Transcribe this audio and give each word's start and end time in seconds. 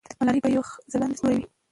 ملالۍ 0.19 0.39
به 0.43 0.49
یو 0.55 0.63
ځلانده 0.91 1.15
ستوری 1.19 1.35
وي. 1.39 1.45